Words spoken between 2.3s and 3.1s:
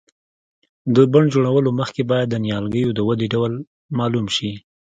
نیالګیو د